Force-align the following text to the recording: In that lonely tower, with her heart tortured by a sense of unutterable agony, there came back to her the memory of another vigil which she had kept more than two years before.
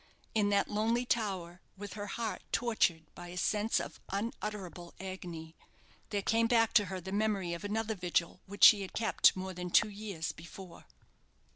In 0.33 0.49
that 0.49 0.67
lonely 0.67 1.05
tower, 1.05 1.61
with 1.77 1.93
her 1.93 2.07
heart 2.07 2.41
tortured 2.51 3.13
by 3.13 3.27
a 3.27 3.37
sense 3.37 3.79
of 3.79 3.99
unutterable 4.09 4.95
agony, 4.99 5.55
there 6.09 6.23
came 6.23 6.47
back 6.47 6.73
to 6.73 6.85
her 6.85 6.99
the 6.99 7.11
memory 7.11 7.53
of 7.53 7.63
another 7.63 7.93
vigil 7.93 8.41
which 8.47 8.63
she 8.63 8.81
had 8.81 8.93
kept 8.93 9.35
more 9.35 9.53
than 9.53 9.69
two 9.69 9.89
years 9.89 10.31
before. 10.31 10.87